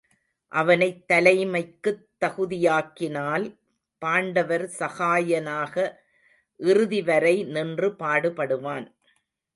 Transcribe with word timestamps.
அவனைத் 0.51 1.11
தலைமைக்குத் 1.11 2.07
தகுதியாக்கினால் 2.25 3.45
பாண்டவர் 3.99 4.65
சகாயனாக 4.79 5.75
இறுதி 6.57 7.01
வரை 7.01 7.43
நின்று 7.43 7.95
பாடு 7.95 8.33
படுவான். 8.33 8.87